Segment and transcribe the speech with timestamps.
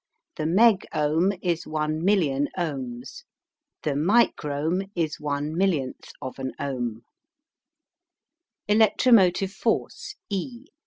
[0.35, 3.21] The megohm is one million ohms.
[3.83, 7.03] The microhm is one millionth of an ohm.
[8.67, 10.65] ELECTROMOTIVE FORCE E.